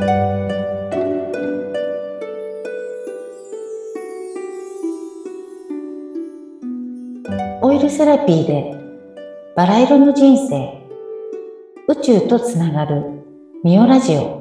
[0.00, 0.02] オ
[7.72, 8.76] イルセラピーで
[9.56, 10.78] バラ色の人生。
[11.88, 13.02] 宇宙とつながる
[13.64, 14.38] ミオラジオ。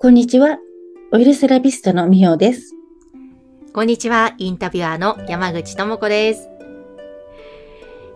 [0.00, 0.58] こんにちは。
[1.12, 2.81] オイルセラピストのミオです。
[3.74, 6.50] こんにちは、インタビュアーの山口智子です。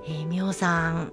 [0.07, 1.13] えー、みおさん、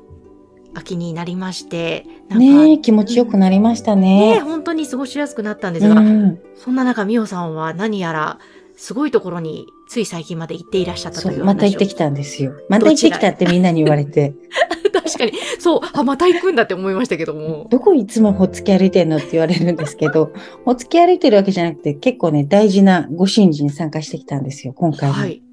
[0.74, 4.34] 秋になりまして、なんかねえ気持ちよくなりましたね。
[4.34, 6.42] ね本当に過ごしやすくなったんですが、うん。
[6.58, 8.38] そんな中、みおさんは何やら
[8.76, 12.52] すごいところについ最近まで行っていらっしゃったという話また行ってきたんですよ。
[12.68, 14.34] また行ってきたってみんなに言われて
[15.04, 17.68] 確かに、そう、あ、また行くんだって思いましたけども。
[17.70, 20.32] どこいつもほっつき歩いてんのって言われるんですけど、
[20.66, 25.16] ほっつき歩いてるわけじゃなくて、結構ね、大事なご神事に参加してきたんですよ、今回も。
[25.16, 25.44] はい。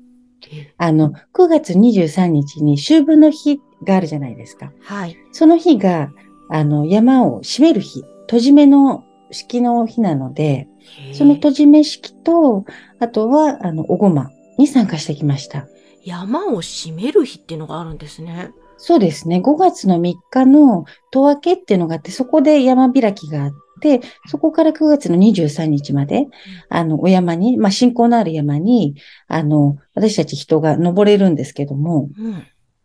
[0.53, 4.73] えあの、9月23日に秋分の日があるじゃないですか。
[4.81, 5.17] はい。
[5.33, 6.11] その日が、
[6.49, 10.69] あの、山を閉める日、閉じ目の式の日なので、
[11.13, 12.65] その閉じ目式と、
[12.99, 15.67] あとは、あの、おごまに参加してきました。
[16.05, 18.51] 山を閉める日っていうのがあるんですね。
[18.83, 19.41] そうですね。
[19.41, 26.29] 5月の3日の戸明けっていうのがあって、そこで山開きがあって、そこから9月の23日まで、
[26.71, 28.95] あの、お山に、まあ、信仰のある山に、
[29.29, 32.43] あの、私たち人が登れるんですけども、うん。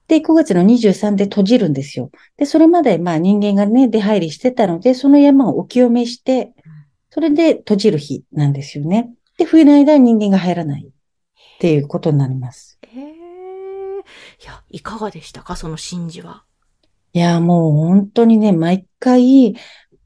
[0.10, 2.12] で、9月の23で閉じるんですよ。
[2.36, 6.52] で、それまで、まあ、人間がね、出入りしてたので、その山をお清めして、
[7.10, 9.12] それで閉じる日なんですよね。
[9.38, 12.75] で、冬の間は人間が入らないっていうことになります。
[14.40, 15.56] ええいや、いかがでしたか？
[15.56, 16.44] その神事は。
[17.14, 19.56] いや、もう本当にね、毎回、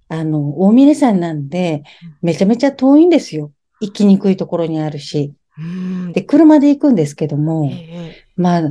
[0.10, 1.84] あの、大峰山なんで、
[2.22, 3.52] めちゃめちゃ遠いんですよ。
[3.82, 5.34] 行きにくいところにあるし。
[5.58, 6.14] うん。
[6.14, 8.62] で、車で行くんですけどもえ、えまあ、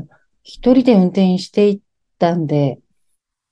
[0.43, 1.83] 一人で運転して行っ
[2.19, 2.79] たんで、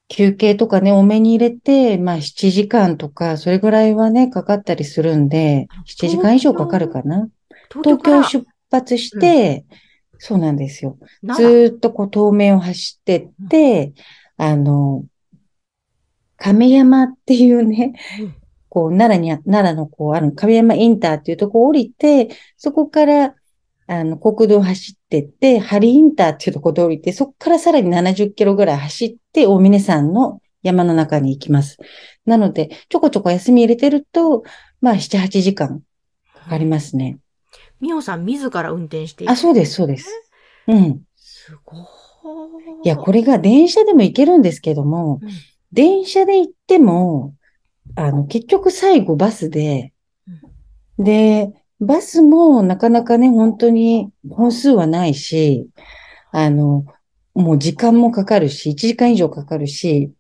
[0.09, 7.28] 休憩とかね、多めに入れて、まあ、7時間とか、それぐらいはね、かかったりするんで、7時間以上かかるかな。
[7.73, 9.65] 東東京出発して、
[10.19, 10.99] そうなんですよ。
[11.37, 13.93] ずっとこう、東面を走ってって、
[14.37, 15.04] あの、
[16.37, 18.37] 亀山っていうね、うん
[18.76, 22.28] こう、奈良にあ、奈良のこう、ある亀山インターっていうとこ降りて、
[22.59, 23.34] そこから、
[23.87, 31.78] あの、国道を走ってって、針インターっていうとこで降りて、そこからさらに70キロぐらい走って、大峰山の山の中に行きます。
[32.26, 34.43] なので、ちょこちょこ休み入れてると、
[34.82, 35.81] まあ、7、8時間
[36.34, 37.16] かかりますね。
[37.81, 40.09] みおさん自ら運転していあ、そうです、そうです。
[40.66, 41.03] うん。
[41.16, 41.81] すごい。
[42.84, 45.28] いや、これが電車でも行けるんですけども、うん
[45.72, 47.34] 電車で行っても、
[47.97, 49.92] あの、結局最後バスで、
[50.98, 55.69] で、バスもなかなかね、本当に本数はないし、
[56.32, 56.87] あの、
[57.34, 60.12] もう時間もかかるし、1時間以上かかるし、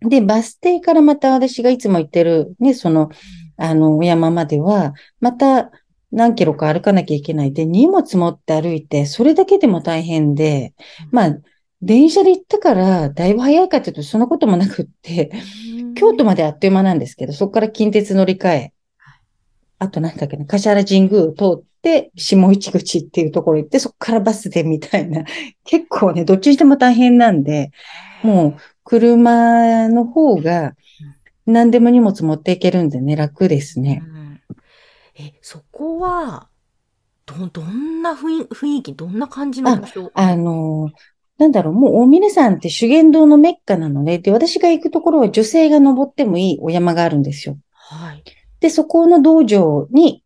[0.00, 3.10] で、バス停からまた私がいつも行ってる、ね、その、
[3.58, 5.70] あの、お山までは、また
[6.12, 7.52] 何キロか歩かなきゃいけない。
[7.52, 10.74] で、荷物持って歩いて、それだけでも大変で、
[11.10, 11.36] まあ、
[11.82, 15.30] 電車で行ったから、だいぶ早いかというと、そんなこともなくって、
[15.94, 18.72] 京都まであっという間なんですけど、そこから近鉄乗り換え、
[19.78, 25.24] あとなんだっけな、橿原神宮を通って、下市口っていうところ行って、そこからバスでみたいな、
[25.64, 27.70] 結構ね、どっちにしても大変なんで、
[28.22, 30.74] もう、車の方が、
[31.44, 34.02] 何でも荷物持っていけるんでね、楽ですね。
[35.18, 36.48] うんえ、そこは、
[37.26, 39.76] ど、どんな雰囲雰囲気、どんな感じの？
[39.80, 40.90] 場所あの、
[41.38, 47.58] なんだろう、もう大峰山って修験道のメッカなので、で、私が行くところは女性が登ってもいいお山があるんですよ。
[47.72, 48.24] はい。
[48.60, 50.22] で、そこの道場に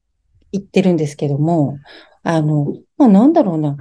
[0.52, 1.78] 行ってるんですけども、
[2.22, 3.76] あの、まあ、なんだろうな。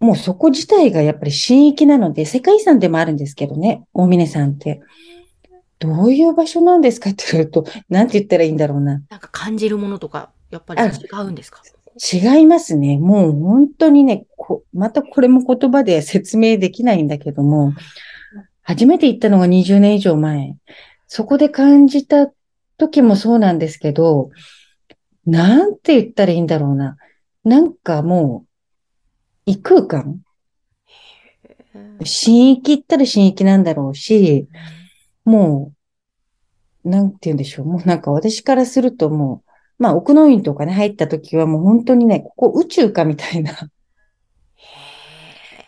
[0.00, 4.80] もうそこ自体がやっぱり神域なので、世界遺産でもあるんですけどね、大峰山って。
[5.82, 7.10] どういう場所なんですか？
[7.10, 9.02] って言うと、なんて言ったらいいんだろうな。
[9.10, 10.90] なんか感じるものとか、やっぱりあ違
[11.26, 11.62] うんですか？
[12.12, 12.98] 違いますね。
[12.98, 17.74] もう本当にね、こまたこれも言葉で説明できないんだけども、
[18.62, 20.54] 初めて行ったのが20年以上前。
[21.08, 22.30] そこで感じた
[22.78, 24.30] 時もそうなんですけど、
[25.26, 26.96] なんて言ったらいいんだろうな。
[27.44, 28.48] なんかもう、
[29.44, 30.22] 異空間
[31.98, 34.48] 神域行ったら神域なんだろうし、
[35.24, 35.76] もう、
[36.84, 37.66] なんて言うんでしょう。
[37.66, 39.42] もうなんか私からするとも
[39.78, 43.52] う、まあ奥の院とかね入った時はもう本当にね、ここ宇宙かみたいな。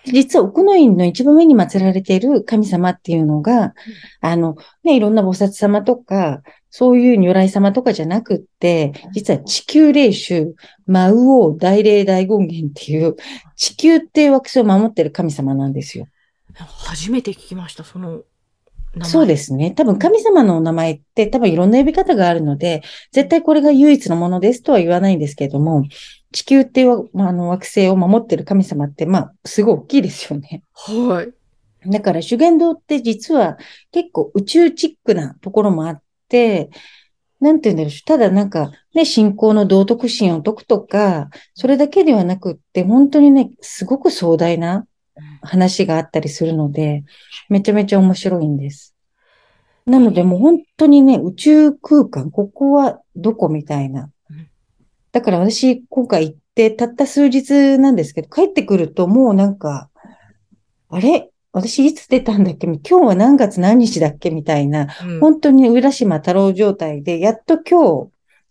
[0.07, 3.75] 実は奥の院の一番上に祀られている神様っていうのが、
[4.21, 10.53] あの、ね、いろんな菩薩様とか、そういう如来様とかじゃなくって、実は地球霊種、
[10.87, 13.17] マウオー大霊大権現っていう、
[13.57, 16.07] 地球っていう惑星を守ってる神様なんですよ。
[16.53, 18.23] 初めて聞きました、その
[19.03, 19.73] そうですね。
[19.73, 22.83] 多分神様のお名前って多分いろんな呼び方があるので、
[23.13, 25.85] 絶対これが唯一のものですとは言わないんですけれども、
[26.33, 30.63] 地球っていう、まあ、あの惑星を守ってる神様って、まあ、すごい大きいですよね。
[30.75, 31.91] はい。
[31.91, 33.59] だから修験道って実は
[33.93, 36.71] 結構宇宙チックなところもあって、
[37.41, 38.05] なんて言うんだろう。
[38.07, 44.87] ただなんかね、信仰の道徳心を解くとか、それだけではなくって、本当にね、すごく壮大な
[45.43, 47.05] 話があったりするので、
[47.49, 48.95] めちゃめちゃ面白いんです。
[49.87, 54.11] なのでもう本当にね、宇宙空間、ここはどこみたいな。
[55.13, 59.91] だから私今回行ってたった数日なんですけど、帰ってくるともうなんか、
[60.89, 61.31] あれ？
[61.53, 62.67] 私いつ出たんだっけ？
[62.67, 64.31] 今日は何月何日だっけ？
[64.31, 68.11] みたいな、うん、本当に浦島太郎状態で、やっと今日、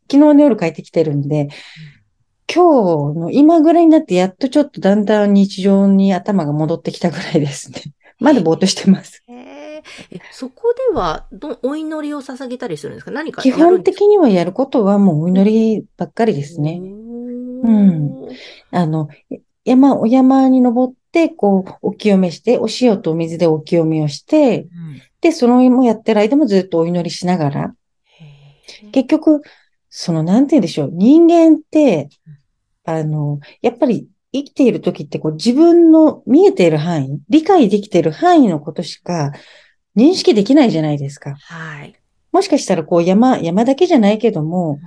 [0.10, 1.50] 昨日の夜帰ってきてるんで、
[2.51, 7.81] 今日の今ぐらいになってやっとちょっとだんだん日常に頭が戻ってきたぐらいですね。
[8.19, 9.24] まだぼーっとしてます。
[9.30, 9.81] え
[10.31, 13.12] そこではど、お祈りを捧げたりするんですか？
[13.12, 16.80] 何か基本的にはやることはもうお祈りばっかりですね。
[16.81, 18.12] うん。
[18.72, 19.10] あの、
[19.66, 24.68] 山、お山に登って、こう、お清めして、お塩とお水でお清めをして、うん、
[25.22, 27.75] で、そのもやってる間もずっとお祈りしながら、
[28.92, 29.42] 結局、
[29.95, 30.90] その、なんて言うんでしょう。
[30.92, 32.10] 人間って、
[32.84, 39.34] あの、やっぱり生きている時ってこう自分の見えている範囲、理解できている範囲のことしか
[39.95, 41.36] 認識できないじゃないですか。
[41.36, 41.94] はい。
[42.31, 44.80] もしかしたらこう山、山だけじゃないけども、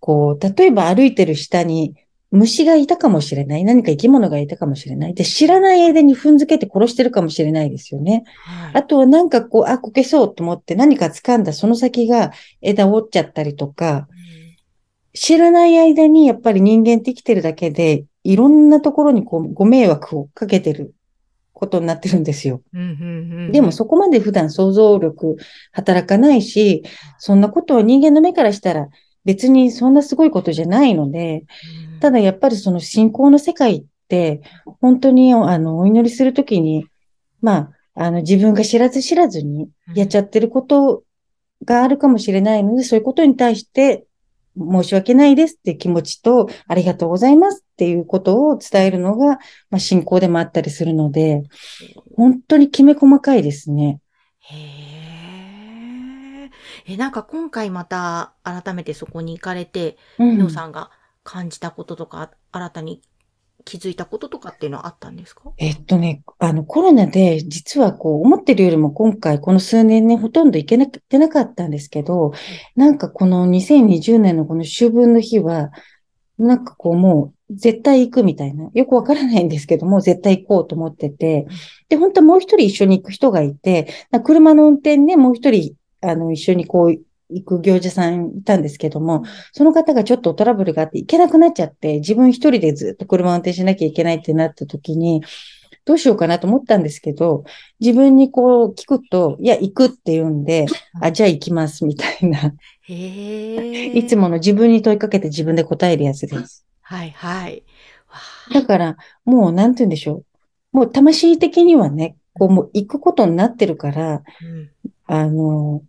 [0.00, 1.94] こう、例えば歩いてる下に
[2.32, 3.62] 虫がいたかもしれない。
[3.62, 5.14] 何か生き物がいたかもしれない。
[5.14, 8.24] で、知らない間に踏んづけて殺してるかもしれないですよね。
[8.44, 14.08] はい、あとはなんかこう、あ、こけそうと思って何か掴んだその先が枝折っちゃったりとか、
[15.12, 20.94] 知らない間にやっぱり人間って生きてるだけで、いろんなところにこうご迷惑をかけてる
[21.52, 22.62] ことになってるんですよ。
[23.52, 25.36] でもそこまで普段想像力
[25.72, 26.82] 働かないし、
[27.18, 28.88] そんなことは人間の目からしたら
[29.24, 31.44] 別にそんなすごいことじゃないので、
[32.00, 34.40] ただやっぱりその信仰の世界って、
[34.80, 36.86] 本当にあの、お祈りするときに、
[37.42, 41.02] まあ、あの、自分が知らず知らずにやっちゃってること
[41.64, 44.06] があるかもしれないので、そういうことに対して
[44.56, 49.38] 申し訳ないですって気持ちと、ありがとうございますっていうことを伝えるのが、
[49.70, 51.42] まあ、信仰でもあったりするので、
[52.16, 54.00] 本当にきめ細かいですね。
[54.40, 54.90] へえ。
[56.86, 60.90] え、なんか今回また改めてそこに行かれて、み、う、さんが
[61.22, 63.02] 感じたこととか、新たに
[63.64, 65.52] 気づいたこととかっていうのはあったんですか？
[65.58, 72.32] えっとね、あのコロナで実はこう思ってるよりも今回この数年ね、ほとんど行けなくてなかったんですけど、
[72.76, 75.70] なんかこの2020年のこの秋分の日は、
[76.38, 81.46] なんかこうもう絶対行くみたいな、よくわからないんですけども、絶対行こうと思ってて、
[81.88, 83.88] で、本当はもう一人一緒に行く人がいて、
[84.24, 86.96] 車の運転ね、もう一人、あの、一緒にこう
[87.32, 95.22] 行く行者さんいたんですけども、その方がちょっとトラブルがあって行けなくなっちゃって、自分一人でずっと車を運転しなきゃいけないってなった時に、
[95.84, 97.44] どうしようかなと思ったんですけど、
[97.80, 100.66] 自分にこう聞くと、いや、行くって言うんで、
[101.00, 102.54] あ、じゃあ行きます、みたいな。
[102.82, 106.66] へ いつもの自分に問いかけて自分で答えるやつです。
[106.82, 107.64] はいはい。
[108.52, 110.24] だから、もう、なんて言うんでしょ
[110.72, 110.76] う。
[110.76, 114.70] もう魂的にはね、こう、もう行くことになってるから、うん、
[115.06, 115.82] あの、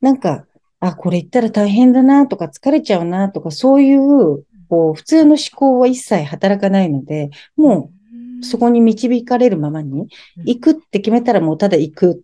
[0.00, 0.46] なんか、
[0.80, 7.90] あ、これ言ったら大変だなとか疲れちゃうなとか、そういう、こう、普通の思考は一切働かないので、も
[8.40, 10.08] う、そこに導かれるままに、
[10.46, 12.22] 行くって決めたらもうただ行く、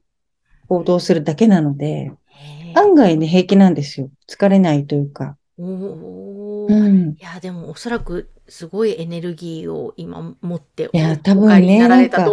[0.68, 2.12] 行動するだけなので、
[2.75, 4.10] 案外ね、平気なんですよ。
[4.28, 5.36] 疲れないというか。
[5.58, 12.30] おうん、いや、でもおそらくすごいエネルギーを今持っていや、多分ね、なんか、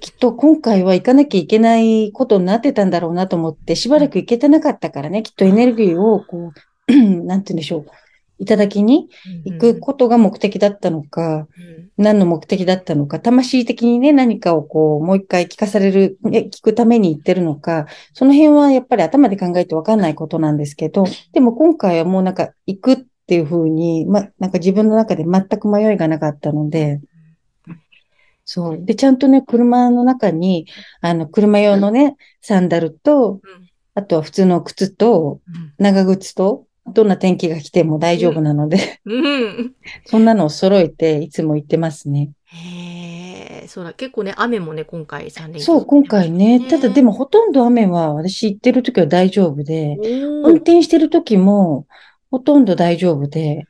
[0.00, 6.52] きっと今回は行かなきゃいけないことになってたんだろうなと思って、しばらく行けてなかったからね、きっとエネルギーをこ
[6.88, 6.92] う、
[7.24, 7.86] なんて言うんでしょう。
[8.38, 9.08] いただきに
[9.44, 27.00] 行くことが目的だったのか、うん、何の目的だったのか、魂的にね、何かをこう、もう一回聞かされる、聞くために行ってるのか、その辺はやっぱり頭で考えてわかんないことなんですけど、でも今回はもうなんか行くっていうふうに、ま、なんか自分の中で全く迷いがなかったので、
[28.46, 28.84] そう。
[28.84, 30.66] で、ちゃんとね、車の中に、
[31.00, 33.40] あの、車用のね、サンダルと、
[33.94, 35.40] あとは普通の靴と、
[35.78, 39.74] 長靴と、どんな天気が来ても大丈夫なので、うん、
[40.04, 42.30] そんなのを揃えていつも行ってますね。
[42.46, 46.60] へえ、そうだ、結構ね、雨もね、今回3連休そう、今回ね。
[46.68, 49.96] ただでもほとんど雨は私行ってる時は大丈夫で、
[50.44, 51.86] 運転してる時も
[52.30, 53.66] ほとんど大丈夫で、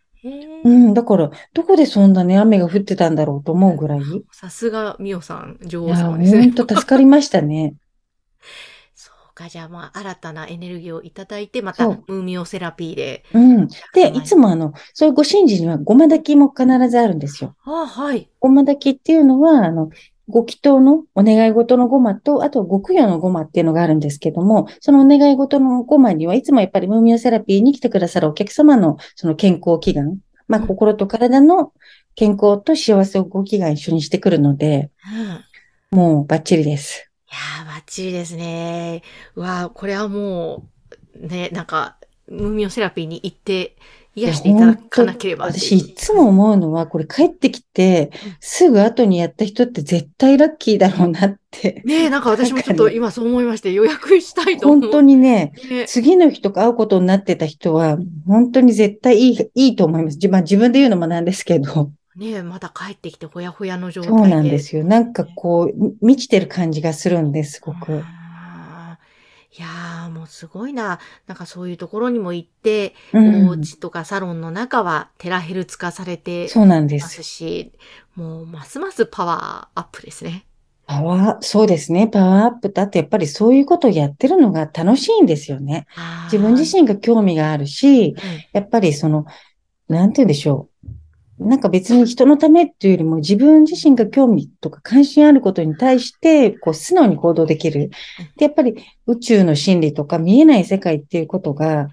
[0.65, 4.01] うん、だから、どこでそんなね、雨が降ってたんだろうと思うぐらい。
[4.01, 6.43] いさすが、みおさん、女王や、様ですね。
[6.43, 7.75] ほんと助かりましたね。
[9.37, 13.23] か、じゃあまあ、新たなエネルギーをいただいて、また、そうムーミオセラピーで。
[13.35, 13.69] うん。
[13.95, 17.55] で、はいいつもあの、そういうご神事にはごま炊きも必ずあるんですよ。
[17.65, 18.29] ああ、はい。
[18.41, 19.91] ごま炊きっていうのは、あの、
[20.29, 31.73] ご祈祷のお願い事のごまと、あとご供養のごまっていうのがあるんですけども、そのお願い事のごまにはいつもやっぱりムーミオセラピーに来てくださるお客様のその健康祈願、まあうん心と体の
[32.17, 35.37] 健康と幸せをご祈願一緒にしてくるので、うん。
[35.37, 35.39] い
[35.91, 37.06] もうバッチリです。
[37.31, 39.03] やー、バッチリですね。
[39.35, 40.69] うわーこれはも
[41.21, 41.97] う、ね、なんか、
[42.29, 43.77] ムーミオセラピーに行って、
[44.17, 45.45] 癒していただかなければ。
[45.47, 51.83] 私いつも思うのは、これ帰ってきてうん、すぐ後にやった人って絶対ラッキーだろうなって。
[51.85, 54.81] ねえ、なんか私もちょっと今そう思いまして、予約したいと思う。
[54.81, 60.15] 本当にね、ね次の日とか会うことになってた人は、本当に絶対いい、いいと思います。
[60.15, 61.91] 自まあ自分で言うのもなんですけど。
[62.17, 64.17] ねえ、また帰ってきてほやほやの状態で。
[64.17, 64.85] そうなんですよ。
[64.85, 68.09] なんかこう、満ちてる感じがするんです、すごうく。
[68.09, 68.99] ん
[69.59, 70.99] いやー、もうすごいな。
[71.27, 76.99] なんかそういうところにも行って、うんお家とかサロンの中はテラヘルツ化されてそうなんで。
[77.01, 77.73] ますすし、
[78.15, 80.47] もうますますパワーアップですね。
[80.87, 82.09] パワー、そうですね。
[82.09, 85.87] パワーアップと、あとやっぱりそういうことをやってるのが楽しいんですよね。
[86.27, 89.25] 自分自身が興味があるし、身、やっぱりその、
[89.89, 90.76] なんて言うんでしょう。
[91.39, 97.91] なんか別に人のためっていうよりも自分自身が興味とか関心あることに対して、こう素直に行動できる。
[98.37, 98.77] で、やっぱり
[99.07, 101.89] 宇宙の真理とか見えない世界っていうことが、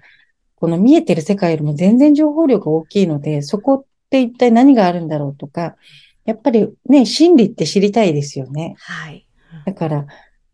[0.56, 5.76] この見えてる世界よりも全然情報量が大きいので、そこって一体何があるんだろうとか、
[6.24, 8.76] やっぱりね、真理って知りたいですよね。
[8.78, 9.26] はい。
[9.66, 10.06] だから、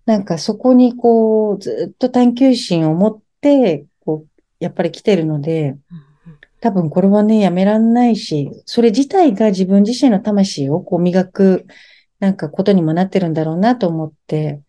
[0.04, 6.10] なんかそこにこう、ずっと探求心を持って、こう、やっぱり来てるので、うんうん
[6.61, 11.67] 多分これはね、やめらんないし、それ自体が自分自身の魂をこう磨く、
[12.19, 14.61] なんかことにもなってるんだろうなと思って。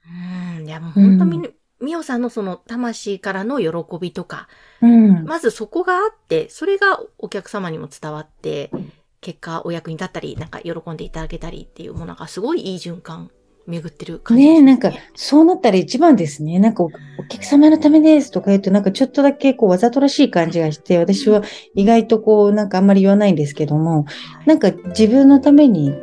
[0.57, 1.49] うん、いやもう本当み、
[1.81, 3.69] みおさんのその魂からの喜
[3.99, 4.47] びとか、
[4.81, 5.25] うん。
[5.25, 8.71] まずそこがあって、それがお客様にも伝わって、
[9.19, 13.31] 結果お役に立ったり、なんか喜んでいただけたりっていうものがすごいいい循環
[13.67, 16.59] 巡ってる感じねえ、がしますなんか、そうなったら一番ですね。
[16.59, 16.89] なんかお、お
[17.29, 21.43] 客様のためですとか言うと、なんかちょっとだけこうわざとらしい感じがして、私は
[21.75, 24.11] 意外とこう、なんかあんまり言わないんですけども、は
[24.43, 25.93] いなんか自分のために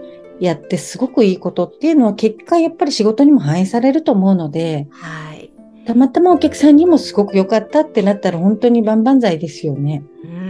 [0.41, 5.50] やってすごくいいことっていうのは結果やっぱり仕事にも反映されると思うので、はい。
[5.87, 10.05] たまたまお客さんにもすごく良かったってなったら本当に万々歳ですよね。
[10.23, 10.48] うん。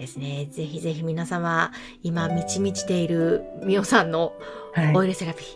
[0.00, 4.32] ですね、ぜひぜひ皆様、今満ち満ちているみおさんの
[4.72, 4.96] はい。
[4.96, 5.46] オイルセラピー、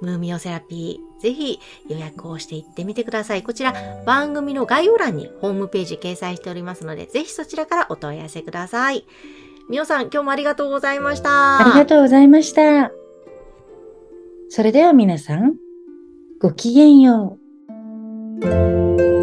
[0.00, 3.42] ムーミオセラピー、ぜひ予約をしていってみてください。
[3.42, 3.74] こちら
[4.06, 9.04] 番組の概要欄にホームページ掲載しておりますので、ぜひそちらからお問い合わせください。
[9.68, 11.58] みおさん、今日もありがとうございました。
[11.58, 12.90] ありがとうございました。
[14.48, 15.56] それでは皆さん、
[16.40, 17.38] ごきげんよ
[18.40, 19.13] う。